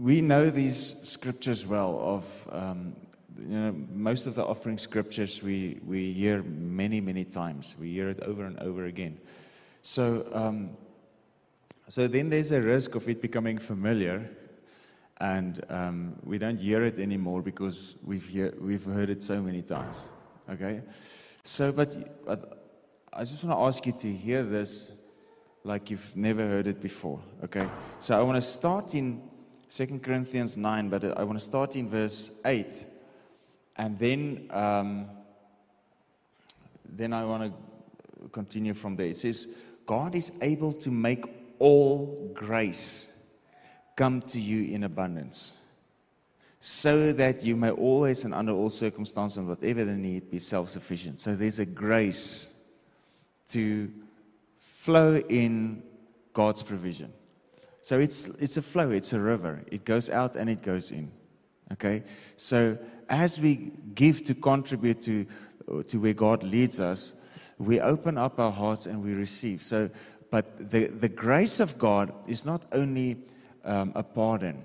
we 0.00 0.22
know 0.22 0.48
these 0.48 0.96
scriptures 1.02 1.66
well 1.66 2.00
of 2.00 2.48
um, 2.52 2.96
you 3.38 3.58
know 3.58 3.74
most 3.92 4.26
of 4.26 4.34
the 4.34 4.44
offering 4.44 4.78
scriptures 4.78 5.42
we 5.42 5.78
we 5.84 6.12
hear 6.12 6.42
many 6.42 7.00
many 7.00 7.24
times. 7.24 7.76
We 7.78 7.92
hear 7.92 8.08
it 8.08 8.20
over 8.22 8.44
and 8.44 8.58
over 8.60 8.86
again. 8.86 9.18
So 9.82 10.26
um, 10.32 10.76
so 11.88 12.08
then 12.08 12.30
there's 12.30 12.50
a 12.50 12.62
risk 12.62 12.94
of 12.94 13.08
it 13.08 13.20
becoming 13.20 13.58
familiar 13.58 14.30
and 15.20 15.62
um, 15.68 16.16
we 16.24 16.38
don't 16.38 16.58
hear 16.58 16.82
it 16.84 16.98
anymore 16.98 17.42
because 17.42 17.96
we've 18.02 18.26
hear, 18.26 18.54
we've 18.58 18.84
heard 18.84 19.10
it 19.10 19.22
so 19.22 19.42
many 19.42 19.60
times. 19.60 20.08
Okay? 20.48 20.80
So 21.44 21.72
but, 21.72 22.24
but 22.24 22.56
i 23.12 23.20
just 23.20 23.44
want 23.44 23.58
to 23.58 23.62
ask 23.64 23.84
you 23.84 23.92
to 23.92 24.08
hear 24.08 24.42
this 24.42 24.92
like 25.62 25.90
you've 25.90 26.16
never 26.16 26.46
heard 26.46 26.66
it 26.66 26.80
before. 26.80 27.20
Okay? 27.44 27.68
So 27.98 28.18
i 28.18 28.22
want 28.22 28.36
to 28.36 28.48
start 28.48 28.94
in 28.94 29.29
2 29.70 30.00
Corinthians 30.00 30.56
9, 30.56 30.88
but 30.88 31.16
I 31.16 31.22
want 31.22 31.38
to 31.38 31.44
start 31.44 31.76
in 31.76 31.88
verse 31.88 32.40
8. 32.44 32.86
And 33.76 33.96
then, 33.98 34.48
um, 34.50 35.08
then 36.84 37.12
I 37.12 37.24
want 37.24 37.52
to 37.52 38.28
continue 38.30 38.74
from 38.74 38.96
there. 38.96 39.06
It 39.06 39.16
says, 39.16 39.54
God 39.86 40.16
is 40.16 40.32
able 40.42 40.72
to 40.72 40.90
make 40.90 41.24
all 41.60 42.32
grace 42.34 43.16
come 43.94 44.20
to 44.22 44.40
you 44.40 44.74
in 44.74 44.84
abundance, 44.84 45.56
so 46.58 47.12
that 47.12 47.44
you 47.44 47.54
may 47.54 47.70
always 47.70 48.24
and 48.24 48.34
under 48.34 48.52
all 48.52 48.70
circumstances 48.70 49.38
and 49.38 49.46
whatever 49.46 49.84
the 49.84 49.92
need 49.92 50.30
be 50.30 50.40
self 50.40 50.70
sufficient. 50.70 51.20
So 51.20 51.36
there's 51.36 51.60
a 51.60 51.66
grace 51.66 52.54
to 53.50 53.90
flow 54.58 55.16
in 55.28 55.82
God's 56.32 56.62
provision. 56.62 57.12
So 57.82 57.98
it's, 57.98 58.26
it's 58.38 58.56
a 58.56 58.62
flow, 58.62 58.90
it's 58.90 59.12
a 59.12 59.20
river. 59.20 59.62
It 59.70 59.84
goes 59.84 60.10
out 60.10 60.36
and 60.36 60.50
it 60.50 60.62
goes 60.62 60.90
in. 60.90 61.10
Okay? 61.72 62.02
So 62.36 62.78
as 63.08 63.40
we 63.40 63.72
give 63.94 64.22
to 64.24 64.34
contribute 64.34 65.00
to, 65.02 65.26
to 65.88 66.00
where 66.00 66.12
God 66.12 66.42
leads 66.42 66.78
us, 66.78 67.14
we 67.58 67.80
open 67.80 68.16
up 68.16 68.38
our 68.38 68.52
hearts 68.52 68.86
and 68.86 69.02
we 69.02 69.14
receive. 69.14 69.62
So, 69.62 69.90
but 70.30 70.70
the, 70.70 70.86
the 70.86 71.08
grace 71.08 71.60
of 71.60 71.78
God 71.78 72.12
is 72.26 72.44
not 72.44 72.64
only 72.72 73.18
um, 73.64 73.92
a 73.94 74.02
pardon, 74.02 74.62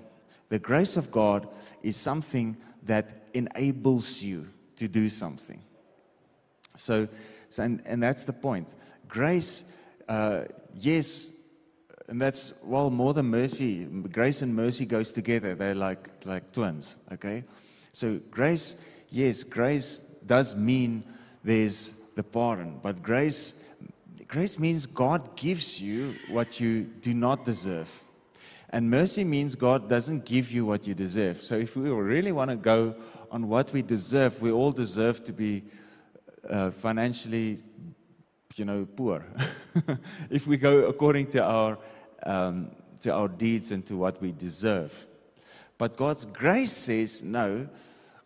the 0.48 0.58
grace 0.58 0.96
of 0.96 1.10
God 1.10 1.48
is 1.82 1.96
something 1.96 2.56
that 2.84 3.26
enables 3.34 4.22
you 4.22 4.48
to 4.76 4.88
do 4.88 5.08
something. 5.10 5.60
So, 6.76 7.08
so 7.48 7.62
and, 7.62 7.82
and 7.86 8.02
that's 8.02 8.24
the 8.24 8.32
point. 8.32 8.74
Grace, 9.08 9.64
uh, 10.08 10.44
yes, 10.74 11.32
and 12.08 12.20
that's 12.20 12.54
well 12.62 12.90
more 12.90 13.12
than 13.14 13.26
mercy 13.26 13.84
grace 14.12 14.42
and 14.42 14.54
mercy 14.54 14.84
goes 14.84 15.12
together 15.12 15.54
they're 15.54 15.74
like 15.74 16.08
like 16.24 16.52
twins 16.52 16.96
okay? 17.12 17.44
So 17.92 18.20
grace 18.30 18.76
yes 19.10 19.44
grace 19.44 20.00
does 20.26 20.54
mean 20.54 21.04
there's 21.42 21.94
the 22.14 22.22
pardon 22.22 22.80
but 22.82 23.02
grace 23.02 23.54
grace 24.28 24.58
means 24.58 24.86
god 24.86 25.36
gives 25.36 25.80
you 25.80 26.14
what 26.28 26.60
you 26.60 26.84
do 26.84 27.14
not 27.14 27.44
deserve. 27.44 28.02
And 28.70 28.90
mercy 28.90 29.24
means 29.24 29.54
god 29.54 29.88
doesn't 29.88 30.24
give 30.24 30.50
you 30.52 30.66
what 30.66 30.86
you 30.86 30.94
deserve. 30.94 31.40
So 31.42 31.56
if 31.56 31.76
we 31.76 31.90
really 31.90 32.32
want 32.32 32.50
to 32.50 32.56
go 32.56 32.94
on 33.30 33.48
what 33.48 33.72
we 33.72 33.82
deserve 33.82 34.40
we 34.42 34.50
all 34.52 34.72
deserve 34.72 35.24
to 35.24 35.32
be 35.32 35.64
uh, 36.48 36.70
financially 36.70 37.58
you 38.54 38.64
know 38.64 38.86
poor. 38.96 39.24
If 40.30 40.46
we 40.46 40.56
go 40.56 40.86
according 40.86 41.26
to 41.28 41.44
our 41.44 41.78
um, 42.24 42.70
to 43.00 43.12
our 43.12 43.28
deeds 43.28 43.72
and 43.72 43.84
to 43.86 43.96
what 43.96 44.20
we 44.20 44.32
deserve. 44.32 45.06
But 45.78 45.96
God's 45.96 46.24
grace 46.24 46.72
says, 46.72 47.22
no, 47.22 47.68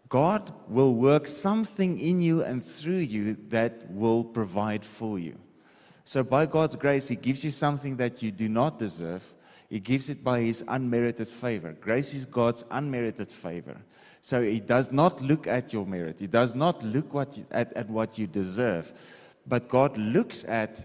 God 0.09 0.53
will 0.69 0.97
work 0.97 1.27
something 1.27 1.99
in 1.99 2.21
you 2.21 2.43
and 2.43 2.63
through 2.63 2.99
you 2.99 3.35
that 3.49 3.91
will 3.91 4.25
provide 4.25 4.85
for 4.85 5.19
you. 5.19 5.39
So, 6.05 6.25
by 6.25 6.47
God's 6.47 6.75
grace, 6.75 7.07
He 7.07 7.15
gives 7.15 7.45
you 7.45 7.53
something 7.53 7.97
that 7.99 8.21
you 8.21 8.33
do 8.33 8.49
not 8.49 8.81
deserve. 8.81 9.23
He 9.69 9.79
gives 9.79 10.11
it 10.11 10.25
by 10.25 10.41
His 10.41 10.65
unmerited 10.67 11.29
favor. 11.29 11.73
Grace 11.81 12.13
is 12.13 12.27
God's 12.27 12.65
unmerited 12.73 13.31
favor. 13.31 13.77
So, 14.21 14.43
He 14.43 14.59
does 14.59 14.91
not 14.91 15.21
look 15.21 15.47
at 15.47 15.73
your 15.73 15.87
merit, 15.87 16.19
He 16.19 16.27
does 16.27 16.57
not 16.57 16.83
look 16.83 17.15
what 17.15 17.37
you, 17.37 17.47
at, 17.53 17.73
at 17.75 17.89
what 17.89 18.19
you 18.19 18.27
deserve. 18.27 18.93
But 19.47 19.69
God 19.69 19.97
looks 19.97 20.43
at 20.49 20.85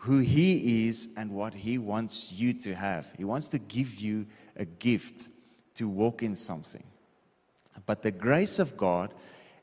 who 0.00 0.18
He 0.18 0.88
is 0.88 1.08
and 1.16 1.30
what 1.30 1.54
He 1.54 1.76
wants 1.78 2.32
you 2.32 2.54
to 2.54 2.74
have. 2.74 3.12
He 3.16 3.24
wants 3.24 3.48
to 3.48 3.58
give 3.58 3.96
you 3.96 4.26
a 4.56 4.64
gift 4.64 5.28
to 5.74 5.88
walk 5.88 6.22
in 6.22 6.34
something. 6.34 6.84
But 7.86 8.02
the 8.02 8.10
grace 8.10 8.58
of 8.58 8.76
God 8.76 9.12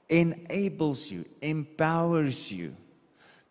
enables 0.09 1.11
you, 1.11 1.25
empowers 1.41 2.51
you 2.51 2.75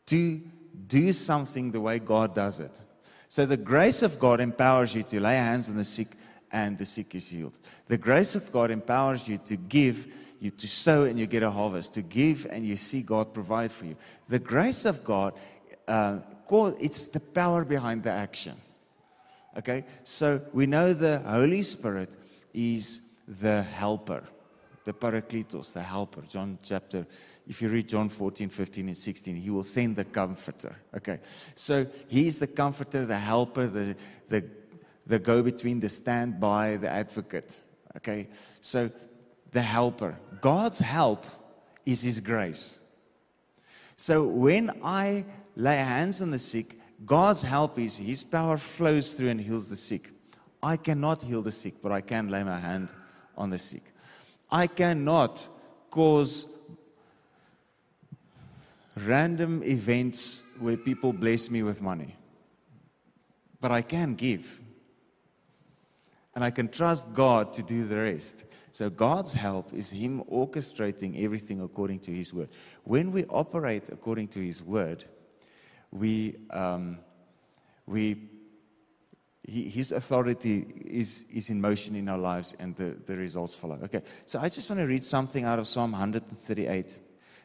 to 0.07 0.41
do 0.87 1.13
something 1.13 1.73
the 1.73 1.81
way 1.81 1.99
God 1.99 2.35
does 2.35 2.61
it. 2.61 2.81
So 3.29 3.45
the 3.47 3.57
grace 3.57 4.03
of 4.03 4.19
God 4.19 4.41
empowers 4.41 4.95
you 4.95 5.03
to 5.05 5.21
lay 5.21 5.37
hands 5.37 5.69
on 5.69 5.77
the 5.77 5.85
sick 5.85 6.09
and 6.53 6.79
the 6.79 6.87
sick 6.87 7.15
is 7.17 7.29
healed. 7.29 7.59
The 7.89 7.99
grace 7.99 8.37
of 8.37 8.51
God 8.53 8.71
empowers 8.71 9.29
you 9.29 9.39
to 9.39 9.57
give, 9.57 10.07
you 10.39 10.53
to 10.53 10.69
sow 10.69 11.03
and 11.03 11.19
you 11.19 11.27
get 11.27 11.43
a 11.43 11.51
harvest, 11.51 11.95
to 11.95 12.03
give 12.03 12.47
and 12.49 12.65
you 12.65 12.77
see 12.77 13.03
God 13.03 13.35
provide 13.35 13.73
for 13.73 13.87
you. 13.87 13.97
The 14.29 14.39
grace 14.39 14.85
of 14.85 15.03
God 15.03 15.35
uh, 15.89 16.21
it's 16.81 17.07
the 17.07 17.21
power 17.21 17.65
behind 17.65 18.03
the 18.03 18.11
action. 18.11 18.55
Okay, 19.59 19.85
so 20.05 20.41
we 20.53 20.67
know 20.67 20.93
the 20.93 21.19
Holy 21.21 21.63
Spirit 21.63 22.17
is 22.53 23.01
the 23.27 23.63
helper, 23.63 24.23
the 24.85 24.93
Parakletos, 24.93 25.73
the 25.73 25.83
helper. 25.83 26.23
John 26.29 26.59
chapter, 26.63 27.07
if 27.49 27.63
you 27.63 27.71
read 27.71 27.89
John 27.89 28.11
14, 28.11 28.51
15, 28.51 28.89
and 28.89 28.97
16, 28.97 29.37
he 29.37 29.51
will 29.51 29.63
send 29.63 29.97
the 29.97 30.05
comforter. 30.05 30.77
Okay, 30.95 31.21
so 31.55 31.87
he 32.09 32.27
is 32.27 32.39
the 32.39 32.47
comforter, 32.47 33.07
the 33.07 33.17
helper, 33.17 33.67
the, 33.67 33.97
the, 34.29 34.45
the 35.07 35.19
go 35.19 35.43
between, 35.43 35.81
the 35.81 35.89
standby, 35.89 36.77
the 36.77 36.91
advocate. 36.91 37.61
Okay, 37.97 38.29
so 38.61 38.91
the 39.53 39.63
helper. 39.63 40.19
God's 40.43 40.81
help 40.81 41.25
is 41.87 42.03
his 42.03 42.21
grace. 42.21 42.81
So 43.97 44.27
when 44.27 44.71
I 44.85 45.25
lay 45.57 45.77
hands 45.77 46.23
on 46.23 46.31
the 46.31 46.39
sick, 46.39 46.79
God's 47.05 47.43
help 47.43 47.79
is 47.79 47.97
His 47.97 48.23
power 48.23 48.57
flows 48.57 49.15
through 49.15 49.31
and 49.31 49.41
heals 49.41 49.69
the 49.69 49.77
sick. 49.77 50.11
I 50.63 50.77
cannot 50.77 51.23
heal 51.23 51.43
the 51.43 51.53
sick, 51.53 51.75
but 51.83 51.93
I 51.93 52.01
can 52.01 52.29
lay 52.29 52.43
my 52.45 52.59
hand 52.59 52.91
on 53.37 53.51
the 53.51 53.59
sick. 53.59 53.83
I 54.51 54.67
cannot 54.67 55.47
cause 55.91 56.47
random 58.97 59.63
events 59.65 60.43
where 60.59 60.77
people 60.77 61.13
bless 61.13 61.51
me 61.51 61.63
with 61.63 61.83
money, 61.83 62.17
but 63.61 63.71
I 63.71 63.83
can 63.83 64.15
give. 64.15 64.61
And 66.35 66.45
I 66.45 66.51
can 66.51 66.69
trust 66.69 67.15
God 67.15 67.55
to 67.55 67.63
do 67.63 67.87
the 67.87 67.97
rest. 67.97 68.45
So 68.71 68.91
God's 68.91 69.33
help 69.33 69.73
is 69.73 69.91
Him 69.91 70.23
orchestrating 70.31 71.23
everything 71.25 71.63
according 71.63 72.01
to 72.01 72.11
His 72.11 72.35
word. 72.35 72.51
When 72.85 73.11
we 73.11 73.25
operate 73.27 73.89
according 73.89 74.29
to 74.29 74.41
His 74.41 74.63
word, 74.63 75.07
we, 75.91 76.37
um, 76.51 76.99
we, 77.87 78.29
he, 79.43 79.69
his 79.69 79.93
authority 79.93 80.67
is, 80.85 81.25
is 81.33 81.51
in 81.51 81.61
motion 81.61 81.97
in 81.97 82.09
our 82.09 82.19
lives 82.19 82.55
and 82.59 82.75
the, 82.77 82.97
the 83.07 83.17
results 83.17 83.55
follow. 83.55 83.79
Okay, 83.85 84.03
so 84.27 84.39
I 84.41 84.49
just 84.49 84.69
want 84.69 84.81
to 84.81 84.87
read 84.87 85.05
something 85.05 85.45
out 85.45 85.59
of 85.59 85.67
Psalm 85.67 85.93
138. 85.93 86.99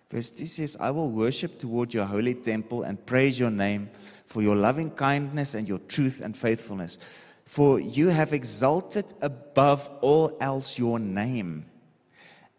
Verse 0.09 0.29
2 0.31 0.47
says, 0.47 0.77
I 0.79 0.91
will 0.91 1.11
worship 1.11 1.57
toward 1.57 1.93
your 1.93 2.05
holy 2.05 2.33
temple 2.33 2.83
and 2.83 3.03
praise 3.05 3.39
your 3.39 3.51
name 3.51 3.89
for 4.25 4.41
your 4.41 4.55
loving 4.55 4.91
kindness 4.91 5.53
and 5.53 5.67
your 5.67 5.79
truth 5.79 6.21
and 6.21 6.35
faithfulness. 6.35 6.97
For 7.45 7.79
you 7.79 8.07
have 8.09 8.33
exalted 8.33 9.05
above 9.21 9.89
all 10.01 10.37
else 10.41 10.77
your 10.77 10.99
name 10.99 11.65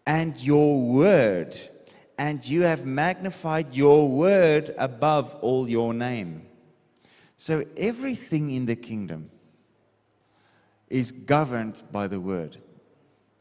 and 0.06 0.38
your 0.40 0.80
word 0.80 1.58
and 2.18 2.46
you 2.46 2.62
have 2.62 2.84
magnified 2.84 3.74
your 3.74 4.08
word 4.08 4.74
above 4.78 5.34
all 5.36 5.68
your 5.68 5.94
name. 5.94 6.46
So 7.36 7.64
everything 7.76 8.50
in 8.50 8.66
the 8.66 8.76
kingdom 8.76 9.30
is 10.88 11.10
governed 11.10 11.82
by 11.90 12.06
the 12.06 12.20
word. 12.20 12.58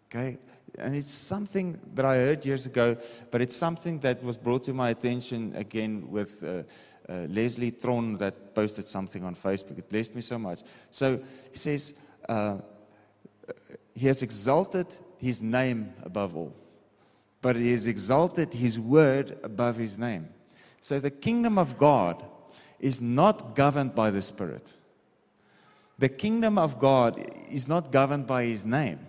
Okay? 0.06 0.38
And 0.80 0.96
it's 0.96 1.12
something 1.12 1.80
that 1.94 2.06
I 2.06 2.16
heard 2.16 2.46
years 2.46 2.66
ago, 2.66 2.98
but 3.30 3.42
it's 3.42 3.56
something 3.56 4.00
that 4.00 4.24
was 4.24 4.38
brought 4.38 4.64
to 4.64 4.74
my 4.74 4.90
attention 4.90 5.54
again 5.56 6.10
with 6.10 6.44
uh, 6.44 6.64
uh, 7.12 7.28
Leslie 7.30 7.72
Tron 7.72 8.18
that 8.18 8.56
posted 8.56 8.86
something 8.86 9.24
on 9.24 9.36
Facebook. 9.36 9.78
It 9.78 9.90
blessed 9.90 10.16
me 10.16 10.22
so 10.22 10.40
much. 10.40 10.62
So 10.90 11.18
he 11.52 11.58
says, 11.58 12.00
uh, 12.30 12.60
He 13.94 14.08
has 14.08 14.24
exalted 14.24 14.88
his 15.20 15.42
name 15.42 15.94
above 16.04 16.36
all 16.38 16.56
but 17.42 17.56
he 17.56 17.72
has 17.72 17.88
exalted 17.88 18.54
his 18.54 18.80
word 18.80 19.38
above 19.44 19.78
his 19.78 19.98
name. 19.98 20.30
So 20.80 21.00
the 21.00 21.12
kingdom 21.12 21.58
of 21.58 21.78
God 21.78 22.24
is 22.80 23.02
not 23.02 23.56
governed 23.56 23.96
by 23.96 24.12
the 24.12 24.22
Spirit, 24.22 24.76
the 26.00 26.10
kingdom 26.10 26.58
of 26.58 26.80
God 26.80 27.24
is 27.50 27.68
not 27.68 27.92
governed 27.92 28.26
by 28.26 28.46
his 28.46 28.66
name. 28.66 29.00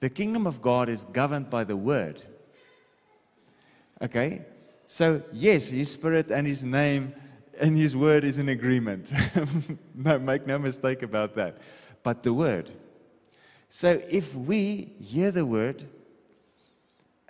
The 0.00 0.10
kingdom 0.10 0.46
of 0.46 0.62
God 0.62 0.88
is 0.88 1.04
governed 1.04 1.50
by 1.50 1.64
the 1.64 1.76
word. 1.76 2.22
Okay? 4.02 4.42
So, 4.86 5.22
yes, 5.32 5.68
his 5.68 5.90
spirit 5.90 6.30
and 6.30 6.46
his 6.46 6.64
name 6.64 7.14
and 7.60 7.76
his 7.76 7.94
word 7.94 8.24
is 8.24 8.38
in 8.38 8.48
agreement. 8.48 9.12
no, 9.94 10.18
make 10.18 10.46
no 10.46 10.58
mistake 10.58 11.02
about 11.02 11.34
that. 11.36 11.58
But 12.02 12.22
the 12.22 12.32
word. 12.32 12.72
So, 13.68 14.00
if 14.10 14.34
we 14.34 14.92
hear 15.00 15.30
the 15.30 15.44
word 15.44 15.86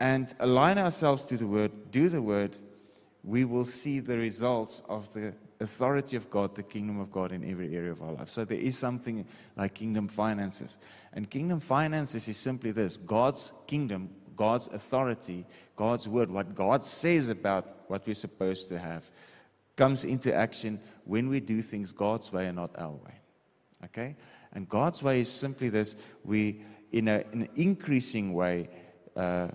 and 0.00 0.34
align 0.40 0.78
ourselves 0.78 1.24
to 1.24 1.36
the 1.36 1.46
word, 1.46 1.70
do 1.90 2.08
the 2.08 2.22
word, 2.22 2.56
we 3.22 3.44
will 3.44 3.66
see 3.66 4.00
the 4.00 4.16
results 4.16 4.80
of 4.88 5.12
the 5.12 5.34
authority 5.60 6.16
of 6.16 6.30
God, 6.30 6.56
the 6.56 6.62
kingdom 6.62 6.98
of 6.98 7.12
God 7.12 7.32
in 7.32 7.48
every 7.48 7.76
area 7.76 7.92
of 7.92 8.02
our 8.02 8.12
life. 8.12 8.30
So 8.30 8.46
there 8.46 8.58
is 8.58 8.78
something 8.78 9.26
like 9.56 9.74
kingdom 9.74 10.08
finances. 10.08 10.78
And 11.12 11.28
kingdom 11.28 11.60
finances 11.60 12.28
is 12.28 12.38
simply 12.38 12.70
this 12.70 12.96
God's 12.96 13.52
kingdom, 13.66 14.08
God's 14.36 14.68
authority, 14.68 15.44
God's 15.76 16.08
word, 16.08 16.30
what 16.30 16.54
God 16.54 16.82
says 16.82 17.28
about 17.28 17.90
what 17.90 18.06
we're 18.06 18.14
supposed 18.14 18.70
to 18.70 18.78
have, 18.78 19.10
comes 19.76 20.04
into 20.04 20.34
action 20.34 20.80
when 21.04 21.28
we 21.28 21.40
do 21.40 21.60
things 21.60 21.92
God's 21.92 22.32
way 22.32 22.46
and 22.46 22.56
not 22.56 22.70
our 22.78 22.92
way. 22.92 23.14
Okay? 23.84 24.16
And 24.52 24.68
God's 24.68 25.02
way 25.02 25.20
is 25.20 25.30
simply 25.30 25.68
this 25.68 25.94
we, 26.24 26.62
in, 26.92 27.08
a, 27.08 27.22
in 27.32 27.42
an 27.42 27.48
increasing 27.56 28.32
way, 28.32 28.68
uh, 29.14 29.48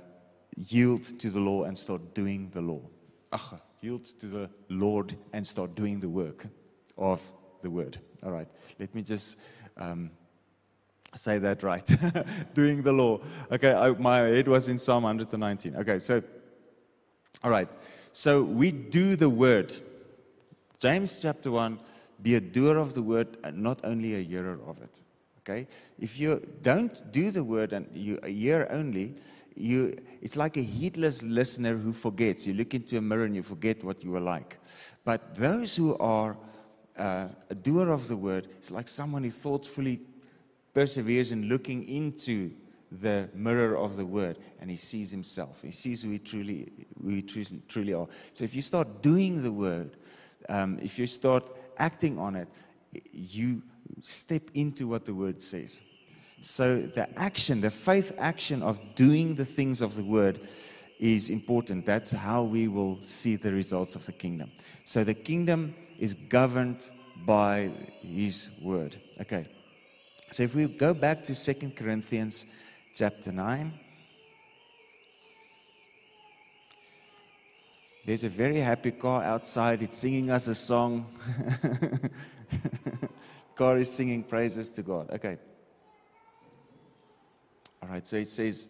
yield 0.55 1.03
to 1.19 1.29
the 1.29 1.39
law 1.39 1.63
and 1.63 1.77
start 1.77 2.13
doing 2.13 2.49
the 2.53 2.61
law. 2.61 2.81
Ach, 3.31 3.53
yield 3.81 4.05
to 4.19 4.27
the 4.27 4.49
Lord 4.69 5.15
and 5.33 5.45
start 5.45 5.75
doing 5.75 5.99
the 5.99 6.09
work 6.09 6.45
of 6.97 7.21
the 7.61 7.69
word. 7.69 7.97
All 8.23 8.31
right, 8.31 8.47
let 8.79 8.93
me 8.95 9.01
just 9.01 9.39
um, 9.77 10.11
say 11.13 11.37
that 11.39 11.63
right. 11.63 11.85
doing 12.53 12.81
the 12.81 12.93
law. 12.93 13.19
Okay, 13.51 13.73
I, 13.73 13.91
my 13.91 14.19
head 14.19 14.47
was 14.47 14.69
in 14.69 14.77
Psalm 14.77 15.03
119. 15.03 15.75
Okay, 15.75 15.99
so, 15.99 16.21
all 17.43 17.51
right, 17.51 17.69
so 18.13 18.43
we 18.43 18.71
do 18.71 19.15
the 19.15 19.29
word. 19.29 19.75
James 20.79 21.21
chapter 21.21 21.51
1 21.51 21.79
be 22.21 22.35
a 22.35 22.41
doer 22.41 22.77
of 22.77 22.93
the 22.93 23.01
word 23.01 23.37
and 23.43 23.57
not 23.57 23.79
only 23.83 24.15
a 24.15 24.19
hearer 24.19 24.59
of 24.65 24.81
it. 24.81 25.01
Okay? 25.39 25.67
If 25.99 26.19
you 26.19 26.41
don't 26.61 27.11
do 27.11 27.29
the 27.29 27.43
word 27.43 27.73
and 27.73 27.87
you 27.93 28.19
hear 28.25 28.67
only, 28.69 29.15
you, 29.55 29.97
it's 30.21 30.35
like 30.35 30.57
a 30.57 30.61
heedless 30.61 31.23
listener 31.23 31.77
who 31.77 31.93
forgets. 31.93 32.45
You 32.45 32.53
look 32.53 32.73
into 32.73 32.97
a 32.97 33.01
mirror 33.01 33.25
and 33.25 33.35
you 33.35 33.43
forget 33.43 33.83
what 33.83 34.03
you 34.03 34.11
were 34.11 34.19
like. 34.19 34.59
But 35.03 35.35
those 35.35 35.75
who 35.75 35.97
are 35.97 36.37
uh, 36.97 37.27
a 37.49 37.55
doer 37.55 37.89
of 37.89 38.07
the 38.07 38.17
word, 38.17 38.47
it's 38.57 38.71
like 38.71 38.87
someone 38.87 39.23
who 39.23 39.31
thoughtfully 39.31 40.01
perseveres 40.73 41.31
in 41.31 41.47
looking 41.47 41.87
into 41.87 42.51
the 42.91 43.29
mirror 43.33 43.77
of 43.77 43.97
the 43.97 44.05
word 44.05 44.37
and 44.59 44.69
he 44.69 44.75
sees 44.75 45.11
himself. 45.11 45.61
He 45.61 45.71
sees 45.71 46.03
who 46.03 46.11
he 46.11 46.19
truly, 46.19 46.71
who 47.01 47.09
he 47.09 47.21
truly, 47.21 47.61
truly 47.67 47.93
are. 47.93 48.07
So 48.33 48.43
if 48.43 48.55
you 48.55 48.61
start 48.61 49.01
doing 49.01 49.41
the 49.41 49.51
word, 49.51 49.97
um, 50.49 50.79
if 50.81 50.99
you 50.99 51.07
start 51.07 51.49
acting 51.77 52.19
on 52.19 52.35
it, 52.35 52.47
you 53.11 53.61
step 54.01 54.43
into 54.53 54.87
what 54.87 55.05
the 55.05 55.13
word 55.13 55.41
says. 55.41 55.81
So 56.41 56.81
the 56.81 57.07
action, 57.19 57.61
the 57.61 57.71
faith 57.71 58.15
action 58.19 58.61
of 58.61 58.79
doing 58.95 59.35
the 59.35 59.45
things 59.45 59.81
of 59.81 59.95
the 59.95 60.03
word 60.03 60.39
is 60.99 61.29
important. 61.29 61.85
That's 61.85 62.11
how 62.11 62.43
we 62.43 62.67
will 62.67 63.01
see 63.01 63.35
the 63.35 63.51
results 63.51 63.95
of 63.95 64.05
the 64.05 64.11
kingdom. 64.11 64.51
So 64.83 65.03
the 65.03 65.13
kingdom 65.13 65.75
is 65.99 66.13
governed 66.13 66.89
by 67.25 67.71
his 68.01 68.49
word. 68.61 68.97
Okay. 69.19 69.47
So 70.31 70.43
if 70.43 70.55
we 70.55 70.67
go 70.67 70.93
back 70.93 71.23
to 71.23 71.35
Second 71.35 71.75
Corinthians 71.75 72.45
chapter 72.93 73.31
9, 73.31 73.73
there's 78.05 78.23
a 78.23 78.29
very 78.29 78.59
happy 78.59 78.91
car 78.91 79.23
outside. 79.23 79.81
It's 79.81 79.97
singing 79.97 80.29
us 80.29 80.47
a 80.47 80.55
song. 80.55 81.11
car 83.55 83.79
is 83.79 83.91
singing 83.91 84.23
praises 84.23 84.69
to 84.71 84.83
God. 84.83 85.09
Okay. 85.11 85.37
All 87.85 87.91
right, 87.91 88.07
so 88.07 88.15
it 88.15 88.27
says, 88.27 88.69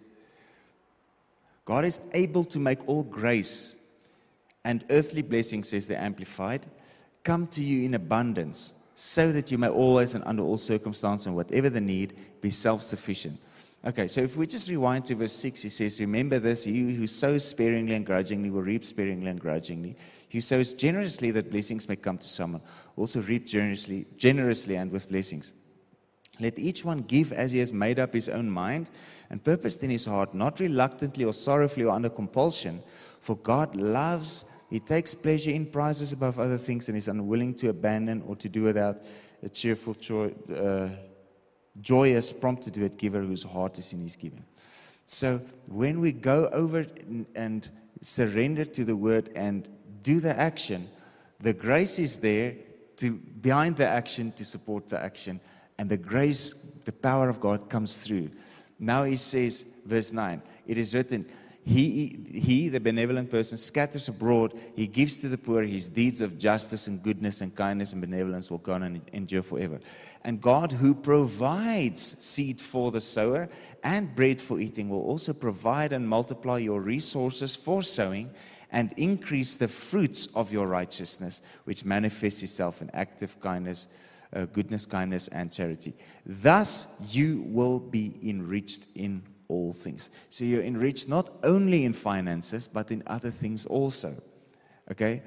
God 1.63 1.85
is 1.85 2.01
able 2.13 2.43
to 2.45 2.59
make 2.59 2.85
all 2.87 3.03
grace 3.03 3.77
and 4.65 4.83
earthly 4.89 5.21
blessings, 5.21 5.69
says 5.69 5.87
the 5.87 5.97
Amplified, 5.97 6.65
come 7.23 7.47
to 7.47 7.63
you 7.63 7.85
in 7.85 7.93
abundance, 7.93 8.73
so 8.93 9.31
that 9.31 9.51
you 9.51 9.57
may 9.57 9.69
always 9.69 10.15
and 10.15 10.23
under 10.25 10.43
all 10.43 10.57
circumstances 10.57 11.27
and 11.27 11.35
whatever 11.35 11.69
the 11.69 11.79
need 11.79 12.13
be 12.41 12.51
self 12.51 12.83
sufficient. 12.83 13.39
Okay, 13.85 14.09
so 14.09 14.19
if 14.19 14.35
we 14.35 14.47
just 14.47 14.69
rewind 14.69 15.05
to 15.05 15.15
verse 15.15 15.33
6, 15.33 15.61
he 15.61 15.69
says, 15.69 15.99
Remember 16.01 16.39
this, 16.39 16.65
he 16.65 16.95
who 16.95 17.07
sows 17.07 17.47
sparingly 17.47 17.93
and 17.93 18.05
grudgingly 18.05 18.49
will 18.49 18.63
reap 18.63 18.83
sparingly 18.83 19.27
and 19.27 19.39
grudgingly. 19.39 19.95
He 20.27 20.41
sows 20.41 20.73
generously 20.73 21.31
that 21.31 21.51
blessings 21.51 21.87
may 21.87 21.95
come 21.95 22.17
to 22.17 22.27
someone, 22.27 22.61
also 22.97 23.21
reap 23.21 23.45
generously, 23.45 24.07
generously 24.17 24.75
and 24.75 24.91
with 24.91 25.07
blessings. 25.07 25.53
Let 26.39 26.59
each 26.59 26.83
one 26.83 27.01
give 27.01 27.31
as 27.31 27.51
he 27.51 27.59
has 27.59 27.71
made 27.71 27.99
up 27.99 28.13
his 28.13 28.29
own 28.29 28.49
mind 28.49 28.89
and 29.29 29.43
purposed 29.43 29.83
in 29.83 29.89
his 29.89 30.05
heart, 30.05 30.33
not 30.33 30.59
reluctantly 30.59 31.25
or 31.25 31.33
sorrowfully 31.33 31.85
or 31.85 31.95
under 31.95 32.09
compulsion. 32.09 32.81
For 33.21 33.35
God 33.37 33.75
loves, 33.75 34.45
he 34.69 34.79
takes 34.79 35.15
pleasure 35.15 35.51
in 35.51 35.65
prizes 35.65 36.11
above 36.11 36.39
other 36.39 36.57
things 36.57 36.89
and 36.89 36.97
is 36.97 37.07
unwilling 37.07 37.53
to 37.55 37.69
abandon 37.69 38.21
or 38.27 38.35
to 38.35 38.49
do 38.49 38.63
without 38.63 39.01
a 39.43 39.49
cheerful, 39.49 39.93
joy, 39.93 40.33
uh, 40.53 40.89
joyous, 41.81 42.33
prompt 42.33 42.73
to 42.73 42.83
it 42.83 42.97
giver 42.97 43.21
whose 43.21 43.43
heart 43.43 43.79
is 43.79 43.93
in 43.93 44.01
his 44.01 44.15
giving. 44.15 44.45
So 45.05 45.39
when 45.67 45.99
we 46.01 46.11
go 46.11 46.49
over 46.51 46.85
and 47.35 47.67
surrender 48.01 48.65
to 48.65 48.83
the 48.83 48.95
word 48.95 49.29
and 49.35 49.67
do 50.01 50.19
the 50.19 50.37
action, 50.37 50.89
the 51.39 51.53
grace 51.53 51.99
is 51.99 52.19
there 52.19 52.55
to 52.97 53.11
behind 53.11 53.75
the 53.77 53.87
action 53.87 54.31
to 54.33 54.45
support 54.45 54.87
the 54.89 54.99
action 54.99 55.39
and 55.77 55.89
the 55.89 55.97
grace, 55.97 56.53
the 56.85 56.91
power 56.91 57.29
of 57.29 57.39
God 57.39 57.69
comes 57.69 57.97
through. 57.97 58.29
Now 58.79 59.03
he 59.03 59.15
says, 59.15 59.65
verse 59.85 60.11
9, 60.11 60.41
it 60.67 60.77
is 60.77 60.93
written, 60.93 61.25
he, 61.67 62.19
he, 62.31 62.69
the 62.69 62.79
benevolent 62.79 63.31
person, 63.31 63.57
scatters 63.57 64.07
abroad. 64.07 64.53
He 64.75 64.85
gives 64.85 65.19
to 65.21 65.29
the 65.29 65.37
poor. 65.37 65.63
His 65.63 65.89
deeds 65.89 66.21
of 66.21 66.37
justice 66.37 66.85
and 66.85 67.01
goodness 67.01 67.41
and 67.41 67.55
kindness 67.55 67.91
and 67.91 68.01
benevolence 68.01 68.51
will 68.51 68.59
go 68.59 68.73
on 68.73 68.83
and 68.83 69.01
endure 69.13 69.41
forever. 69.41 69.79
And 70.23 70.39
God, 70.39 70.71
who 70.71 70.93
provides 70.93 72.23
seed 72.23 72.61
for 72.61 72.91
the 72.91 73.01
sower 73.01 73.49
and 73.83 74.15
bread 74.15 74.39
for 74.39 74.59
eating, 74.59 74.89
will 74.89 75.01
also 75.01 75.33
provide 75.33 75.91
and 75.91 76.07
multiply 76.07 76.59
your 76.59 76.81
resources 76.81 77.55
for 77.55 77.81
sowing 77.81 78.29
and 78.71 78.93
increase 78.97 79.57
the 79.57 79.67
fruits 79.67 80.27
of 80.35 80.53
your 80.53 80.67
righteousness, 80.67 81.41
which 81.63 81.83
manifests 81.83 82.43
itself 82.43 82.83
in 82.83 82.91
active 82.93 83.39
kindness 83.39 83.87
uh, 84.35 84.45
goodness, 84.45 84.85
kindness, 84.85 85.27
and 85.29 85.51
charity. 85.51 85.95
Thus, 86.25 86.95
you 87.09 87.43
will 87.47 87.79
be 87.79 88.19
enriched 88.23 88.87
in 88.95 89.23
all 89.47 89.73
things. 89.73 90.09
So 90.29 90.43
you're 90.43 90.63
enriched 90.63 91.07
not 91.07 91.29
only 91.43 91.85
in 91.85 91.93
finances, 91.93 92.67
but 92.67 92.91
in 92.91 93.03
other 93.07 93.31
things 93.31 93.65
also. 93.65 94.13
Okay? 94.91 95.21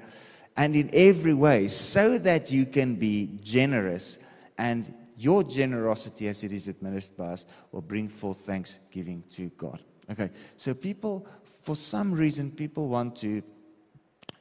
And 0.55 0.75
in 0.75 0.89
every 0.93 1.33
way, 1.33 1.67
so 1.67 2.17
that 2.19 2.51
you 2.51 2.65
can 2.65 2.95
be 2.95 3.39
generous, 3.41 4.19
and 4.57 4.93
your 5.17 5.43
generosity, 5.43 6.27
as 6.27 6.43
it 6.43 6.51
is 6.51 6.67
administered 6.67 7.17
by 7.17 7.27
us, 7.27 7.45
will 7.71 7.81
bring 7.81 8.09
forth 8.09 8.37
thanksgiving 8.37 9.23
to 9.31 9.49
God. 9.57 9.79
Okay? 10.11 10.29
So 10.57 10.73
people, 10.73 11.27
for 11.63 11.75
some 11.75 12.13
reason, 12.13 12.51
people 12.51 12.89
want 12.89 13.15
to 13.17 13.41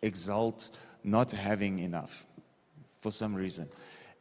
exalt 0.02 0.70
not 1.04 1.32
having 1.32 1.78
enough. 1.78 2.26
For 3.00 3.12
some 3.12 3.34
reason. 3.34 3.68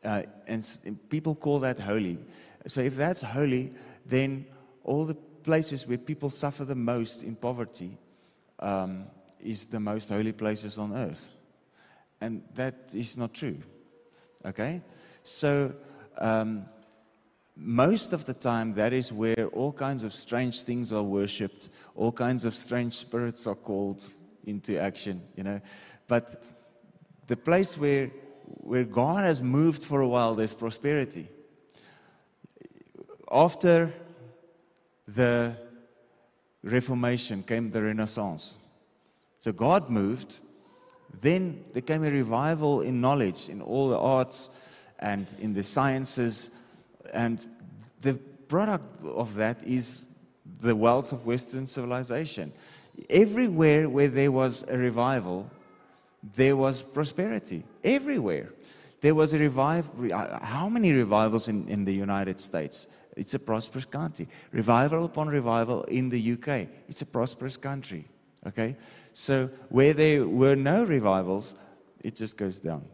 Uh, 0.07 0.23
and, 0.47 0.79
and 0.85 1.09
people 1.09 1.35
call 1.35 1.59
that 1.59 1.77
holy. 1.77 2.17
So 2.65 2.79
if 2.79 2.95
that's 2.95 3.21
holy, 3.21 3.73
then 4.05 4.45
all 4.85 5.03
the 5.03 5.15
places 5.15 5.85
where 5.85 5.97
people 5.97 6.29
suffer 6.29 6.63
the 6.63 6.75
most 6.75 7.23
in 7.23 7.35
poverty 7.35 7.97
um, 8.59 9.07
is 9.41 9.65
the 9.65 9.81
most 9.81 10.07
holy 10.07 10.31
places 10.31 10.77
on 10.77 10.93
earth. 10.93 11.27
And 12.21 12.41
that 12.55 12.75
is 12.93 13.17
not 13.17 13.33
true. 13.33 13.57
Okay? 14.45 14.81
So, 15.23 15.75
um, 16.17 16.65
most 17.57 18.13
of 18.13 18.23
the 18.23 18.33
time, 18.33 18.75
that 18.75 18.93
is 18.93 19.11
where 19.11 19.47
all 19.47 19.73
kinds 19.73 20.05
of 20.05 20.13
strange 20.13 20.61
things 20.61 20.93
are 20.93 21.03
worshipped, 21.03 21.67
all 21.95 22.13
kinds 22.13 22.45
of 22.45 22.55
strange 22.55 22.93
spirits 22.93 23.45
are 23.45 23.55
called 23.55 24.05
into 24.45 24.79
action, 24.79 25.21
you 25.35 25.43
know. 25.43 25.59
But 26.07 26.41
the 27.25 27.35
place 27.35 27.77
where 27.77 28.09
where 28.47 28.83
God 28.83 29.23
has 29.23 29.41
moved 29.41 29.83
for 29.83 30.01
a 30.01 30.07
while, 30.07 30.35
there's 30.35 30.53
prosperity. 30.53 31.27
After 33.31 33.93
the 35.07 35.57
Reformation 36.63 37.43
came 37.43 37.71
the 37.71 37.81
Renaissance. 37.81 38.57
So 39.39 39.51
God 39.51 39.89
moved. 39.89 40.41
Then 41.21 41.63
there 41.73 41.81
came 41.81 42.03
a 42.03 42.11
revival 42.11 42.81
in 42.81 42.99
knowledge, 42.99 43.47
in 43.49 43.61
all 43.61 43.89
the 43.89 43.97
arts, 43.97 44.49
and 44.99 45.33
in 45.39 45.53
the 45.53 45.63
sciences. 45.63 46.51
And 47.13 47.45
the 48.01 48.15
product 48.47 49.05
of 49.05 49.35
that 49.35 49.63
is 49.63 50.01
the 50.61 50.75
wealth 50.75 51.13
of 51.13 51.25
Western 51.25 51.67
civilization. 51.67 52.51
Everywhere 53.09 53.89
where 53.89 54.07
there 54.07 54.31
was 54.31 54.65
a 54.69 54.77
revival, 54.77 55.49
there 56.23 56.55
was 56.55 56.83
prosperity. 56.83 57.63
Everywhere. 57.83 58.53
There 59.01 59.13
was 59.13 59.33
a 59.33 59.37
revival. 59.37 60.11
Uh, 60.11 60.39
how 60.43 60.69
many 60.69 60.91
revivals 60.91 61.47
in, 61.47 61.67
in 61.67 61.85
the 61.85 61.93
United 61.93 62.39
States? 62.39 62.87
It's 63.15 63.33
a 63.33 63.39
prosperous 63.39 63.85
country. 63.85 64.27
Revival 64.51 65.05
upon 65.05 65.27
revival 65.27 65.83
in 65.83 66.09
the 66.09 66.33
UK. 66.33 66.67
It's 66.87 67.01
a 67.01 67.05
prosperous 67.05 67.57
country. 67.57 68.05
Okay? 68.45 68.75
So 69.13 69.49
where 69.69 69.93
there 69.93 70.27
were 70.27 70.55
no 70.55 70.83
revivals, 70.85 71.55
it 72.03 72.15
just 72.15 72.37
goes 72.37 72.59
down. 72.59 72.85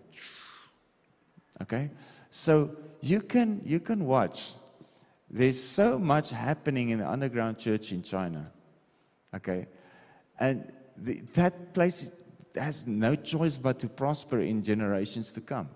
Okay? 1.61 1.91
So 2.29 2.71
you 3.01 3.21
can 3.21 3.61
you 3.63 3.79
can 3.79 4.05
watch. 4.05 4.53
There's 5.29 5.61
so 5.61 5.97
much 5.97 6.29
happening 6.29 6.89
in 6.89 6.99
the 6.99 7.09
underground 7.09 7.57
church 7.57 7.91
in 7.91 8.03
China. 8.03 8.51
Okay? 9.35 9.67
And 10.39 10.71
the, 10.97 11.21
that 11.33 11.73
place 11.73 12.11
has 12.55 12.87
no 12.87 13.15
choice 13.15 13.57
but 13.57 13.79
to 13.79 13.89
prosper 13.89 14.39
in 14.39 14.63
generations 14.63 15.31
to 15.33 15.41
come. 15.41 15.69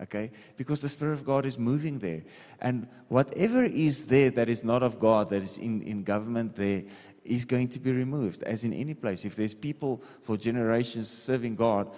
Okay? 0.00 0.30
Because 0.56 0.80
the 0.80 0.88
Spirit 0.88 1.14
of 1.14 1.24
God 1.24 1.46
is 1.46 1.58
moving 1.58 1.98
there. 1.98 2.22
And 2.60 2.88
whatever 3.08 3.64
is 3.64 4.06
there 4.06 4.30
that 4.30 4.48
is 4.48 4.64
not 4.64 4.82
of 4.82 4.98
God, 4.98 5.30
that 5.30 5.42
is 5.42 5.58
in, 5.58 5.82
in 5.82 6.02
government 6.02 6.56
there, 6.56 6.82
is 7.24 7.44
going 7.44 7.68
to 7.68 7.78
be 7.78 7.92
removed, 7.92 8.42
as 8.42 8.64
in 8.64 8.72
any 8.72 8.94
place. 8.94 9.24
If 9.24 9.36
there's 9.36 9.54
people 9.54 10.02
for 10.22 10.36
generations 10.36 11.08
serving 11.08 11.56
God, 11.56 11.88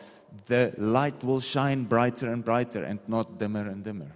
the 0.47 0.75
light 0.77 1.23
will 1.25 1.41
shine 1.41 1.85
brighter 1.85 2.31
and 2.31 2.45
brighter 2.45 2.85
and 2.85 2.99
not 3.09 3.39
dimmer 3.39 3.69
and 3.69 3.83
dimmer. 3.83 4.15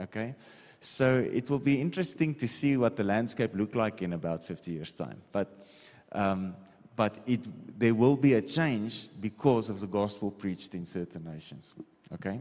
Okay? 0.00 0.36
So 0.80 1.18
it 1.18 1.50
will 1.50 1.58
be 1.58 1.80
interesting 1.80 2.34
to 2.36 2.46
see 2.46 2.76
what 2.76 2.96
the 2.96 3.02
landscape 3.02 3.50
look 3.54 3.74
like 3.74 4.00
in 4.00 4.12
about 4.12 4.44
50 4.44 4.70
years' 4.70 4.94
time. 4.94 5.20
But, 5.32 5.66
um, 6.12 6.54
but 6.98 7.20
it, 7.26 7.46
there 7.78 7.94
will 7.94 8.16
be 8.16 8.34
a 8.34 8.42
change 8.42 9.08
because 9.20 9.70
of 9.70 9.80
the 9.80 9.86
gospel 9.86 10.32
preached 10.32 10.74
in 10.74 10.84
certain 10.84 11.24
nations. 11.24 11.76
Okay? 12.12 12.40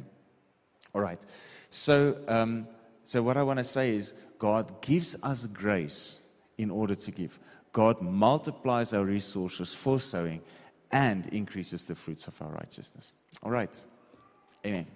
All 0.95 1.01
right. 1.01 1.23
So, 1.69 2.17
um, 2.27 2.67
so 3.03 3.21
what 3.21 3.37
I 3.37 3.43
want 3.43 3.59
to 3.59 3.63
say 3.63 3.91
is 3.91 4.15
God 4.39 4.81
gives 4.81 5.15
us 5.21 5.45
grace 5.45 6.21
in 6.57 6.71
order 6.71 6.95
to 6.95 7.11
give. 7.11 7.37
God 7.71 8.01
multiplies 8.01 8.93
our 8.93 9.05
resources 9.05 9.75
for 9.75 9.99
sowing 9.99 10.41
and 10.91 11.27
increases 11.27 11.83
the 11.83 11.93
fruits 11.93 12.27
of 12.27 12.41
our 12.41 12.49
righteousness. 12.49 13.13
All 13.43 13.51
right. 13.51 13.83
Amen. 14.65 14.85